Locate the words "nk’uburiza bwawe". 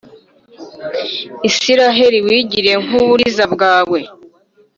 2.85-3.99